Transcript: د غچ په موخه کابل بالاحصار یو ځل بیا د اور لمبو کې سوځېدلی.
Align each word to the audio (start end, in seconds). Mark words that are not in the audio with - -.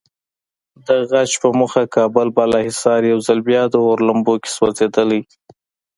د 0.87 0.89
غچ 1.09 1.31
په 1.41 1.49
موخه 1.59 1.83
کابل 1.95 2.27
بالاحصار 2.37 3.01
یو 3.11 3.19
ځل 3.27 3.39
بیا 3.49 3.63
د 3.69 3.75
اور 3.85 3.97
لمبو 4.07 4.33
کې 4.41 4.49
سوځېدلی. 4.57 5.21